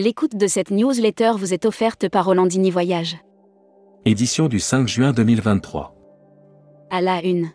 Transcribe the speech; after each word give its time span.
L'écoute 0.00 0.36
de 0.36 0.46
cette 0.46 0.70
newsletter 0.70 1.32
vous 1.36 1.52
est 1.52 1.66
offerte 1.66 2.08
par 2.08 2.26
Rolandini 2.26 2.70
Voyage. 2.70 3.16
Édition 4.04 4.46
du 4.46 4.60
5 4.60 4.86
juin 4.86 5.10
2023. 5.10 5.92
À 6.88 7.00
la 7.00 7.20
une. 7.24 7.48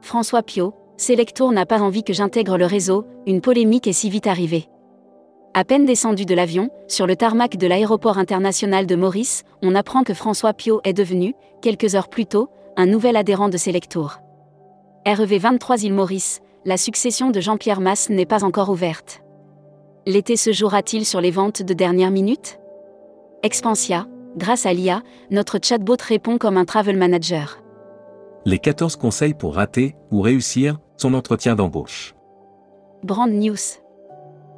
François 0.00 0.42
Pio, 0.42 0.74
Selectour 0.96 1.52
n'a 1.52 1.64
pas 1.64 1.80
envie 1.80 2.02
que 2.02 2.12
j'intègre 2.12 2.58
le 2.58 2.66
réseau, 2.66 3.06
une 3.28 3.40
polémique 3.40 3.86
est 3.86 3.92
si 3.92 4.10
vite 4.10 4.26
arrivée. 4.26 4.66
À 5.54 5.62
peine 5.62 5.86
descendu 5.86 6.24
de 6.24 6.34
l'avion, 6.34 6.68
sur 6.88 7.06
le 7.06 7.14
tarmac 7.14 7.56
de 7.56 7.68
l'aéroport 7.68 8.18
international 8.18 8.84
de 8.84 8.96
Maurice, 8.96 9.44
on 9.62 9.76
apprend 9.76 10.02
que 10.02 10.14
François 10.14 10.54
Pio 10.54 10.80
est 10.82 10.94
devenu, 10.94 11.32
quelques 11.60 11.94
heures 11.94 12.08
plus 12.08 12.26
tôt, 12.26 12.50
un 12.76 12.86
nouvel 12.86 13.14
adhérent 13.14 13.48
de 13.48 13.56
Selectour. 13.56 14.18
REV 15.06 15.38
23 15.38 15.84
île 15.84 15.94
Maurice, 15.94 16.40
la 16.64 16.76
succession 16.76 17.30
de 17.30 17.40
Jean-Pierre 17.40 17.80
Masse 17.80 18.10
n'est 18.10 18.26
pas 18.26 18.42
encore 18.42 18.70
ouverte. 18.70 19.22
L'été 20.04 20.36
se 20.36 20.50
jouera-t-il 20.50 21.06
sur 21.06 21.20
les 21.20 21.30
ventes 21.30 21.62
de 21.62 21.74
dernière 21.74 22.10
minute? 22.10 22.58
Expansia, 23.44 24.08
grâce 24.36 24.66
à 24.66 24.72
l'IA, 24.72 25.02
notre 25.30 25.60
chatbot 25.62 25.96
répond 26.00 26.38
comme 26.38 26.56
un 26.56 26.64
travel 26.64 26.96
manager. 26.96 27.62
Les 28.44 28.58
14 28.58 28.96
conseils 28.96 29.34
pour 29.34 29.54
rater 29.54 29.94
ou 30.10 30.20
réussir 30.20 30.80
son 30.96 31.14
entretien 31.14 31.54
d'embauche. 31.54 32.16
Brand 33.04 33.30
News. 33.30 33.78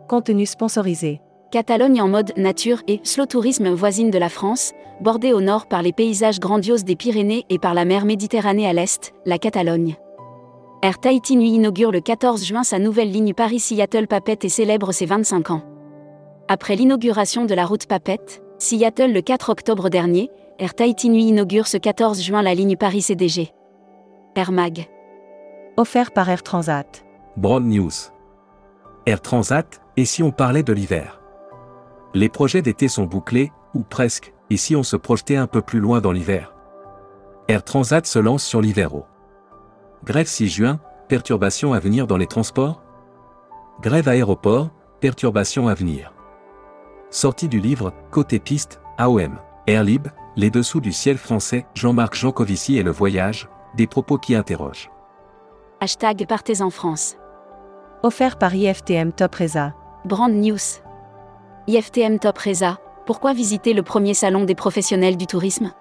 Contenu 0.09 0.47
sponsorisé. 0.47 1.21
Catalogne 1.51 2.01
en 2.01 2.09
mode 2.09 2.33
nature 2.39 2.83
et 2.89 3.01
slow 3.03 3.27
tourisme 3.27 3.69
voisine 3.69 4.11
de 4.11 4.19
la 4.19 4.31
France, 4.31 4.73
bordée 5.03 5.35
au 5.35 5.43
nord 5.43 5.67
par 5.67 5.83
les 5.83 5.93
paysages 5.93 6.41
grandioses 6.41 6.85
des 6.85 6.97
Pyrénées 6.97 7.45
et 7.51 7.59
par 7.59 7.75
la 7.75 7.85
mer 7.85 8.07
Méditerranée 8.07 8.67
à 8.67 8.73
l'est, 8.73 9.13
la 9.27 9.37
Catalogne. 9.39 9.97
Air 10.85 10.99
Tahiti 10.99 11.37
Nui 11.37 11.49
inaugure 11.49 11.91
le 11.91 12.03
14 12.03 12.45
juin 12.45 12.63
sa 12.63 12.79
nouvelle 12.79 13.11
ligne 13.11 13.33
Paris-Seattle-Papette 13.33 14.45
et 14.45 14.51
célèbre 14.51 14.93
ses 14.93 15.07
25 15.07 15.51
ans. 15.51 15.63
Après 16.47 16.77
l'inauguration 16.77 17.47
de 17.47 17.55
la 17.55 17.65
route 17.65 17.87
Papette, 17.87 18.45
Seattle 18.59 19.11
le 19.11 19.23
4 19.23 19.49
octobre 19.49 19.89
dernier, 19.89 20.31
Air 20.59 20.75
Tahiti 20.75 21.09
Nui 21.09 21.29
inaugure 21.29 21.69
ce 21.69 21.79
14 21.79 22.21
juin 22.21 22.43
la 22.43 22.55
ligne 22.55 22.77
Paris-CDG. 22.77 23.55
Air 24.37 24.53
Mag. 24.53 24.87
Offert 25.79 26.11
par 26.13 26.29
Air 26.29 26.43
Transat. 26.43 27.03
Broad 27.39 27.65
News. 27.65 28.13
Air 29.07 29.23
Transat, 29.23 29.81
et 29.97 30.05
si 30.05 30.23
on 30.23 30.33
parlait 30.33 30.63
de 30.63 30.75
l'hiver? 30.75 31.19
Les 32.13 32.29
projets 32.29 32.61
d'été 32.61 32.89
sont 32.89 33.05
bouclés, 33.05 33.51
ou 33.75 33.85
presque, 33.85 34.35
et 34.51 34.59
si 34.59 34.77
on 34.77 34.83
se 34.83 34.97
projetait 34.97 35.37
un 35.37 35.47
peu 35.47 35.63
plus 35.63 35.81
loin 35.81 36.03
dans 36.03 36.13
l'hiver? 36.13 36.55
Air 37.49 37.65
Transat 37.65 38.05
se 38.05 38.19
lance 38.19 38.45
sur 38.45 38.61
l'Hivero. 38.61 39.07
Grève 40.05 40.27
6 40.27 40.49
juin, 40.49 40.81
perturbations 41.09 41.73
à 41.73 41.79
venir 41.79 42.07
dans 42.07 42.19
les 42.19 42.27
transports 42.27 42.83
Grève 43.81 44.07
aéroport, 44.07 44.69
perturbations 45.01 45.67
à 45.67 45.73
venir. 45.73 46.13
Sortie 47.09 47.49
du 47.49 47.59
livre 47.59 47.95
Côté 48.11 48.39
piste, 48.39 48.83
AOM, 48.99 49.39
Airlib, 49.67 50.09
Les 50.37 50.51
dessous 50.51 50.83
du 50.83 50.93
ciel 50.93 51.17
français, 51.17 51.65
Jean-Marc 51.75 52.17
Jancovici 52.17 52.77
et 52.77 52.83
le 52.83 52.91
voyage, 52.91 53.49
des 53.77 53.87
propos 53.87 54.19
qui 54.19 54.35
interrogent. 54.35 54.91
Hashtag 55.81 56.27
Partez 56.29 56.61
en 56.61 56.69
France. 56.69 57.17
Offert 58.03 58.37
par 58.37 58.55
IFTM 58.55 59.11
Top 59.11 59.35
Reza. 59.37 59.73
Brand 60.05 60.31
News. 60.31 60.83
IFTM 61.67 62.19
Top 62.19 62.37
Reza, 62.37 62.79
pourquoi 63.07 63.33
visiter 63.33 63.73
le 63.73 63.83
premier 63.83 64.13
salon 64.13 64.45
des 64.45 64.55
professionnels 64.55 65.17
du 65.17 65.27
tourisme? 65.27 65.73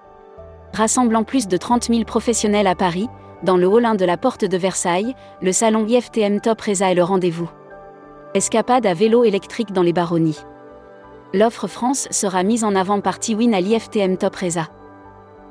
Rassemblant 0.74 1.26
plus 1.26 1.50
de 1.50 1.58
30 1.58 1.88
000 1.88 2.06
professionnels 2.06 2.68
à 2.68 2.76
Paris, 2.76 3.10
dans 3.44 3.58
le 3.58 3.68
hall 3.68 3.86
1 3.86 3.96
de 3.96 4.06
la 4.06 4.18
porte 4.18 4.46
de 4.46 4.58
Versailles, 4.58 5.16
le 5.42 5.52
salon 5.52 5.86
IFTM 5.86 6.40
Top 6.40 6.62
Reza 6.62 6.90
est 6.92 6.96
le 6.96 7.04
rendez-vous. 7.04 7.50
Escapade 8.34 8.86
à 8.86 8.94
vélo 8.94 9.24
électrique 9.26 9.74
dans 9.74 9.84
les 9.84 9.94
baronnies. 9.94 10.40
L'offre 11.34 11.68
France 11.68 12.08
sera 12.10 12.44
mise 12.44 12.64
en 12.64 12.74
avant 12.74 13.02
par 13.02 13.20
Tiwin 13.20 13.54
à 13.54 13.60
l'IFTM 13.60 14.18
Top 14.18 14.36
Reza. 14.36 14.70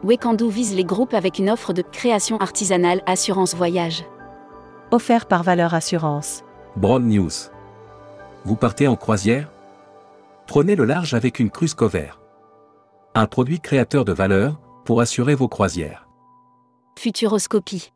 Wekandu 0.04 0.48
vise 0.48 0.74
les 0.74 0.84
groupes 0.84 1.14
avec 1.14 1.38
une 1.38 1.50
offre 1.50 1.72
de 1.72 1.82
création 1.82 2.38
artisanale 2.38 3.02
assurance 3.06 3.54
voyage. 3.54 4.04
Offert 4.90 5.26
par 5.26 5.42
Valeur 5.42 5.74
Assurance. 5.74 6.44
Broad 6.76 7.04
News. 7.04 7.30
Vous 8.44 8.56
partez 8.56 8.88
en 8.88 8.96
croisière? 8.96 9.52
Prenez 10.46 10.74
le 10.76 10.84
large 10.84 11.14
avec 11.14 11.38
une 11.38 11.50
cruise 11.50 11.74
cover. 11.74 12.10
Un 13.14 13.26
produit 13.26 13.60
créateur 13.60 14.04
de 14.04 14.12
valeur 14.12 14.58
pour 14.84 15.00
assurer 15.00 15.34
vos 15.34 15.48
croisières. 15.48 16.08
Futuroscopie. 16.98 17.90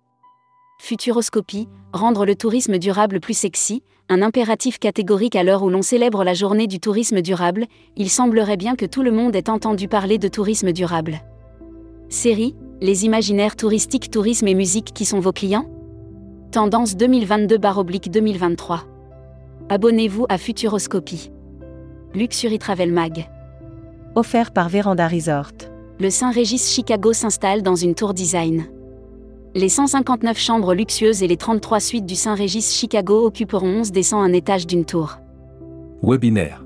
Futuroscopie, 0.80 1.68
rendre 1.92 2.26
le 2.26 2.34
tourisme 2.34 2.78
durable 2.78 3.20
plus 3.20 3.34
sexy, 3.34 3.82
un 4.08 4.20
impératif 4.20 4.78
catégorique 4.78 5.36
à 5.36 5.44
l'heure 5.44 5.62
où 5.62 5.70
l'on 5.70 5.82
célèbre 5.82 6.24
la 6.24 6.34
journée 6.34 6.66
du 6.66 6.80
tourisme 6.80 7.22
durable, 7.22 7.66
il 7.96 8.10
semblerait 8.10 8.56
bien 8.56 8.74
que 8.74 8.84
tout 8.84 9.02
le 9.02 9.12
monde 9.12 9.36
ait 9.36 9.48
entendu 9.48 9.86
parler 9.86 10.18
de 10.18 10.26
tourisme 10.26 10.72
durable. 10.72 11.20
Série, 12.08 12.56
les 12.80 13.04
imaginaires 13.04 13.54
touristiques, 13.54 14.10
tourisme 14.10 14.48
et 14.48 14.54
musique 14.54 14.92
qui 14.92 15.04
sont 15.04 15.20
vos 15.20 15.32
clients? 15.32 15.70
Tendance 16.50 16.96
2022-2023. 16.96 18.80
Abonnez-vous 19.68 20.26
à 20.28 20.38
Futuroscopie. 20.38 21.30
Luxury 22.14 22.58
Travel 22.58 22.92
Mag. 22.92 23.28
Offert 24.16 24.52
par 24.52 24.68
Véranda 24.68 25.06
Resort. 25.06 25.52
Le 26.00 26.10
Saint-Régis 26.10 26.72
Chicago 26.72 27.12
s'installe 27.12 27.62
dans 27.62 27.76
une 27.76 27.94
tour 27.94 28.14
design. 28.14 28.66
Les 29.56 29.70
159 29.70 30.38
chambres 30.38 30.74
luxueuses 30.74 31.22
et 31.22 31.26
les 31.26 31.38
33 31.38 31.80
suites 31.80 32.04
du 32.04 32.14
Saint-Régis 32.14 32.74
Chicago 32.74 33.24
occuperont 33.24 33.80
11 33.80 33.90
descend 33.90 34.22
un 34.22 34.34
étage 34.34 34.66
d'une 34.66 34.84
tour. 34.84 35.16
Webinaire. 36.02 36.62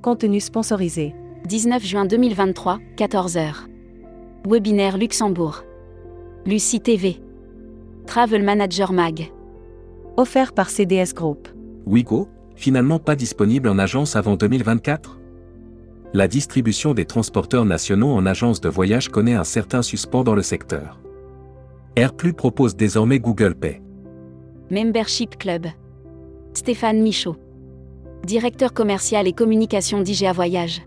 Contenu 0.00 0.40
sponsorisé. 0.40 1.14
19 1.46 1.84
juin 1.84 2.06
2023, 2.06 2.78
14h. 2.96 3.66
Webinaire 4.48 4.96
Luxembourg. 4.96 5.62
Lucie 6.46 6.80
TV. 6.80 7.20
Travel 8.06 8.44
Manager 8.44 8.94
Mag. 8.94 9.30
Offert 10.16 10.54
par 10.54 10.70
CDS 10.70 11.12
Group. 11.14 11.48
Wigo, 11.84 12.28
finalement 12.56 12.98
pas 12.98 13.14
disponible 13.14 13.68
en 13.68 13.78
agence 13.78 14.16
avant 14.16 14.36
2024 14.36 15.20
La 16.14 16.28
distribution 16.28 16.94
des 16.94 17.04
transporteurs 17.04 17.66
nationaux 17.66 18.14
en 18.14 18.24
agence 18.24 18.62
de 18.62 18.70
voyage 18.70 19.10
connaît 19.10 19.34
un 19.34 19.44
certain 19.44 19.82
suspens 19.82 20.24
dans 20.24 20.34
le 20.34 20.42
secteur. 20.42 20.98
AirPlus 21.96 22.34
propose 22.34 22.76
désormais 22.76 23.18
Google 23.18 23.54
Pay. 23.54 23.82
Membership 24.70 25.36
Club. 25.36 25.66
Stéphane 26.54 27.02
Michaud. 27.02 27.36
Directeur 28.24 28.72
commercial 28.72 29.26
et 29.26 29.32
communication 29.32 30.00
d'IGA 30.00 30.32
Voyage. 30.32 30.82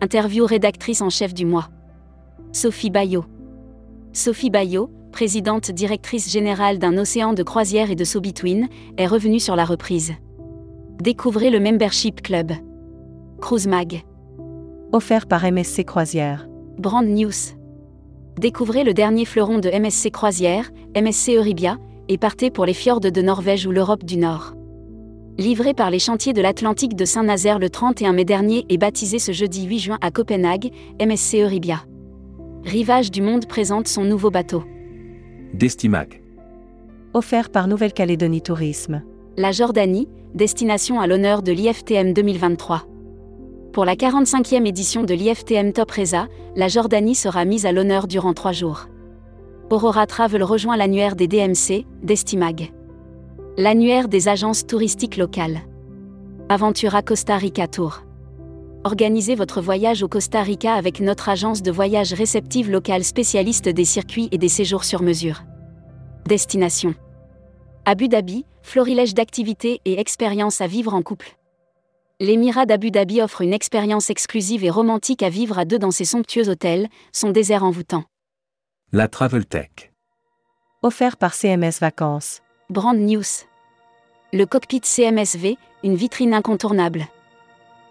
Interview 0.00 0.46
rédactrice 0.46 1.02
en 1.02 1.10
chef 1.10 1.34
du 1.34 1.44
mois. 1.44 1.68
Sophie 2.52 2.90
Bayot. 2.90 3.26
Sophie 4.14 4.48
Bayot, 4.48 4.90
présidente 5.12 5.70
directrice 5.70 6.32
générale 6.32 6.78
d'un 6.78 6.96
océan 6.96 7.34
de 7.34 7.42
croisière 7.42 7.90
et 7.90 7.96
de 7.96 8.04
So 8.04 8.22
Between, 8.22 8.68
est 8.96 9.06
revenue 9.06 9.40
sur 9.40 9.56
la 9.56 9.66
reprise. 9.66 10.14
Découvrez 11.02 11.50
le 11.50 11.60
Membership 11.60 12.22
Club. 12.22 12.52
Cruise 13.42 13.66
Mag. 13.66 14.02
Offert 14.92 15.26
par 15.26 15.44
MSC 15.44 15.84
Croisière. 15.84 16.48
Brand 16.78 17.06
News. 17.06 17.54
Découvrez 18.38 18.82
le 18.82 18.94
dernier 18.94 19.24
fleuron 19.24 19.58
de 19.58 19.70
MSC 19.70 20.10
Croisière, 20.10 20.70
MSC 20.96 21.36
Euribia, 21.36 21.78
et 22.08 22.18
partez 22.18 22.50
pour 22.50 22.66
les 22.66 22.74
fjords 22.74 23.00
de 23.00 23.22
Norvège 23.22 23.66
ou 23.66 23.70
l'Europe 23.70 24.04
du 24.04 24.16
Nord. 24.16 24.54
Livré 25.38 25.72
par 25.72 25.90
les 25.90 25.98
chantiers 25.98 26.32
de 26.32 26.42
l'Atlantique 26.42 26.96
de 26.96 27.04
Saint-Nazaire 27.04 27.58
le 27.58 27.70
31 27.70 28.12
mai 28.12 28.24
dernier 28.24 28.66
et 28.68 28.76
baptisé 28.76 29.18
ce 29.18 29.32
jeudi 29.32 29.66
8 29.66 29.78
juin 29.78 29.98
à 30.00 30.10
Copenhague, 30.10 30.70
MSC 31.00 31.36
Euribia. 31.36 31.84
Rivage 32.64 33.10
du 33.10 33.22
Monde 33.22 33.46
présente 33.46 33.88
son 33.88 34.04
nouveau 34.04 34.30
bateau. 34.30 34.64
Destimac. 35.52 36.20
Offert 37.12 37.50
par 37.50 37.68
Nouvelle-Calédonie 37.68 38.42
Tourisme. 38.42 39.02
La 39.36 39.52
Jordanie, 39.52 40.08
destination 40.34 41.00
à 41.00 41.06
l'honneur 41.06 41.42
de 41.42 41.52
l'IFTM 41.52 42.12
2023. 42.12 42.86
Pour 43.74 43.84
la 43.84 43.96
45e 43.96 44.68
édition 44.68 45.02
de 45.02 45.14
l'IFTM 45.14 45.72
Top 45.72 45.90
Reza, 45.90 46.28
la 46.54 46.68
Jordanie 46.68 47.16
sera 47.16 47.44
mise 47.44 47.66
à 47.66 47.72
l'honneur 47.72 48.06
durant 48.06 48.32
trois 48.32 48.52
jours. 48.52 48.86
Aurora 49.68 50.06
Travel 50.06 50.44
rejoint 50.44 50.76
l'annuaire 50.76 51.16
des 51.16 51.26
DMC, 51.26 51.84
Destimag. 52.00 52.72
L'annuaire 53.58 54.06
des 54.06 54.28
agences 54.28 54.64
touristiques 54.64 55.16
locales. 55.16 55.58
Aventura 56.48 57.02
Costa 57.02 57.36
Rica 57.36 57.66
Tour. 57.66 58.04
Organisez 58.84 59.34
votre 59.34 59.60
voyage 59.60 60.04
au 60.04 60.08
Costa 60.08 60.42
Rica 60.42 60.74
avec 60.74 61.00
notre 61.00 61.28
agence 61.28 61.60
de 61.60 61.72
voyage 61.72 62.12
réceptive 62.12 62.70
locale 62.70 63.02
spécialiste 63.02 63.68
des 63.68 63.84
circuits 63.84 64.28
et 64.30 64.38
des 64.38 64.48
séjours 64.48 64.84
sur 64.84 65.02
mesure. 65.02 65.42
Destination. 66.28 66.94
Abu 67.86 68.06
Dhabi, 68.06 68.46
florilège 68.62 69.14
d'activités 69.14 69.80
et 69.84 69.98
expériences 69.98 70.60
à 70.60 70.68
vivre 70.68 70.94
en 70.94 71.02
couple. 71.02 71.34
L'émirat 72.24 72.64
d'Abu 72.64 72.90
Dhabi 72.90 73.20
offre 73.20 73.42
une 73.42 73.52
expérience 73.52 74.08
exclusive 74.08 74.64
et 74.64 74.70
romantique 74.70 75.22
à 75.22 75.28
vivre 75.28 75.58
à 75.58 75.66
deux 75.66 75.78
dans 75.78 75.90
ses 75.90 76.06
somptueux 76.06 76.48
hôtels, 76.48 76.88
son 77.12 77.28
désert 77.28 77.64
envoûtant. 77.64 78.04
La 78.92 79.08
Travel 79.08 79.44
Tech. 79.44 79.92
Offert 80.80 81.18
par 81.18 81.34
CMS 81.34 81.80
Vacances. 81.82 82.40
Brand 82.70 82.96
News. 82.96 83.44
Le 84.32 84.46
cockpit 84.46 84.80
CMSV, 84.82 85.58
une 85.82 85.96
vitrine 85.96 86.32
incontournable. 86.32 87.08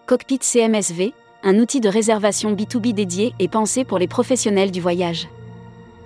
Cockpit 0.08 0.40
CMSV, 0.40 1.14
un 1.44 1.60
outil 1.60 1.80
de 1.80 1.90
réservation 1.90 2.56
B2B 2.56 2.94
dédié 2.94 3.36
et 3.38 3.48
pensé 3.48 3.86
pour 3.86 4.00
les 4.00 4.08
professionnels 4.08 4.72
du 4.72 4.82
voyage. 4.82 5.28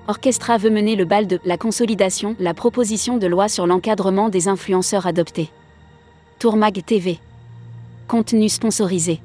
Orchestra 0.10 0.58
veut 0.58 0.70
mener 0.70 0.98
le 0.98 1.06
bal 1.06 1.28
de 1.28 1.40
la 1.46 1.58
consolidation, 1.58 2.36
la 2.40 2.54
proposition 2.54 3.18
de 3.20 3.28
loi 3.28 3.48
sur 3.48 3.68
l'encadrement 3.68 4.28
des 4.28 4.50
influenceurs 4.50 5.08
adoptés. 5.08 5.50
Tourmag 6.40 6.84
TV. 6.84 7.22
Contenu 8.08 8.48
sponsorisé. 8.48 9.20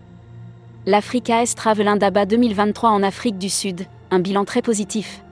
L'Africa 0.87 1.43
S 1.43 1.55
Travel 1.55 1.87
Indaba 1.87 2.27
2023 2.27 2.91
en 2.91 3.05
Afrique 3.05 3.39
du 3.39 3.49
Sud, 3.49 3.83
un 4.11 4.19
bilan 4.19 4.45
très 4.45 4.61
positif. 4.61 5.23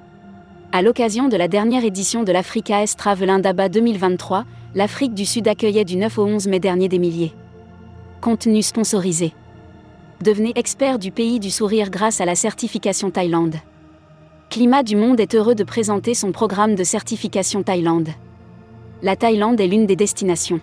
À 0.70 0.82
l'occasion 0.82 1.26
de 1.26 1.36
la 1.36 1.48
dernière 1.48 1.84
édition 1.84 2.22
de 2.22 2.30
l'Africa 2.30 2.84
S 2.84 2.94
Travel 2.94 3.28
Indaba 3.28 3.68
2023, 3.68 4.44
l'Afrique 4.76 5.14
du 5.14 5.26
Sud 5.26 5.48
accueillait 5.48 5.84
du 5.84 5.96
9 5.96 6.16
au 6.18 6.26
11 6.26 6.46
mai 6.46 6.60
dernier 6.60 6.88
des 6.88 7.00
milliers. 7.00 7.32
Contenu 8.20 8.62
sponsorisé. 8.62 9.32
Devenez 10.22 10.52
expert 10.54 11.00
du 11.00 11.10
pays 11.10 11.40
du 11.40 11.50
sourire 11.50 11.90
grâce 11.90 12.20
à 12.20 12.26
la 12.26 12.36
certification 12.36 13.10
Thaïlande. 13.10 13.56
Climat 14.48 14.84
du 14.84 14.94
Monde 14.94 15.18
est 15.18 15.34
heureux 15.34 15.56
de 15.56 15.64
présenter 15.64 16.14
son 16.14 16.30
programme 16.30 16.76
de 16.76 16.84
certification 16.84 17.64
Thaïlande. 17.64 18.10
La 19.02 19.16
Thaïlande 19.16 19.60
est 19.60 19.66
l'une 19.66 19.86
des 19.86 19.96
destinations. 19.96 20.60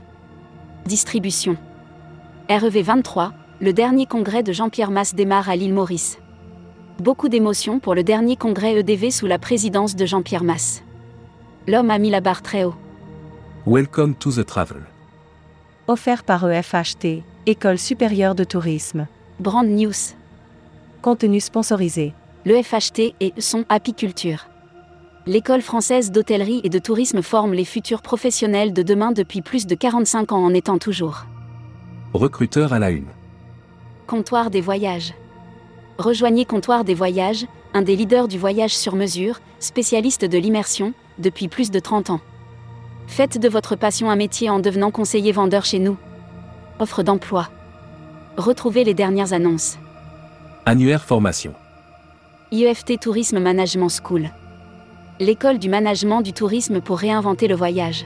Distribution. 0.85 1.57
REV 2.49 2.81
23, 2.81 3.33
le 3.59 3.73
dernier 3.73 4.05
congrès 4.05 4.41
de 4.41 4.53
Jean-Pierre 4.53 4.89
Masse 4.89 5.13
démarre 5.13 5.49
à 5.49 5.57
l'île 5.57 5.73
Maurice. 5.73 6.17
Beaucoup 6.97 7.27
d'émotions 7.27 7.79
pour 7.79 7.93
le 7.93 8.05
dernier 8.05 8.37
congrès 8.37 8.79
EDV 8.79 9.11
sous 9.11 9.27
la 9.27 9.37
présidence 9.37 9.97
de 9.97 10.05
Jean-Pierre 10.05 10.45
Masse. 10.45 10.81
L'homme 11.67 11.91
a 11.91 11.97
mis 11.97 12.09
la 12.09 12.21
barre 12.21 12.41
très 12.41 12.63
haut. 12.63 12.75
Welcome 13.65 14.15
to 14.15 14.31
the 14.31 14.45
travel. 14.45 14.83
Offert 15.89 16.23
par 16.23 16.49
EFHT, 16.49 17.21
École 17.47 17.77
supérieure 17.77 18.33
de 18.33 18.45
tourisme. 18.45 19.07
Brand 19.41 19.67
News. 19.67 20.15
Contenu 21.01 21.41
sponsorisé. 21.41 22.13
Le 22.45 22.63
FHT 22.63 23.13
et 23.19 23.33
son 23.39 23.65
apiculture. 23.67 24.47
L'école 25.25 25.61
française 25.61 26.11
d'hôtellerie 26.11 26.61
et 26.63 26.69
de 26.69 26.79
tourisme 26.79 27.21
forme 27.21 27.53
les 27.53 27.65
futurs 27.65 28.01
professionnels 28.01 28.71
de 28.71 28.83
demain 28.83 29.11
depuis 29.11 29.41
plus 29.41 29.67
de 29.67 29.75
45 29.75 30.31
ans 30.31 30.45
en 30.45 30.53
étant 30.53 30.77
toujours. 30.77 31.25
Recruteur 32.13 32.71
à 32.71 32.79
la 32.79 32.89
une. 32.91 33.07
Comptoir 34.07 34.49
des 34.49 34.61
voyages. 34.61 35.13
Rejoignez 35.97 36.45
Comptoir 36.45 36.85
des 36.85 36.93
voyages, 36.93 37.45
un 37.73 37.81
des 37.81 37.97
leaders 37.97 38.29
du 38.29 38.39
voyage 38.39 38.75
sur 38.75 38.95
mesure, 38.95 39.41
spécialiste 39.59 40.23
de 40.23 40.37
l'immersion, 40.37 40.93
depuis 41.19 41.49
plus 41.49 41.69
de 41.69 41.79
30 41.79 42.11
ans. 42.11 42.21
Faites 43.07 43.37
de 43.37 43.49
votre 43.49 43.75
passion 43.75 44.09
un 44.09 44.15
métier 44.15 44.49
en 44.49 44.59
devenant 44.59 44.89
conseiller 44.89 45.33
vendeur 45.33 45.65
chez 45.65 45.79
nous. 45.79 45.97
Offre 46.79 47.03
d'emploi. 47.03 47.49
Retrouvez 48.37 48.85
les 48.85 48.93
dernières 48.93 49.33
annonces. 49.33 49.77
Annuaire 50.65 51.03
formation. 51.03 51.53
IEFT 52.51 53.01
Tourisme 53.01 53.39
Management 53.39 53.89
School. 53.89 54.29
L'école 55.19 55.59
du 55.59 55.67
management 55.67 56.21
du 56.21 56.31
tourisme 56.31 56.79
pour 56.79 56.99
réinventer 56.99 57.47
le 57.49 57.55
voyage. 57.55 58.05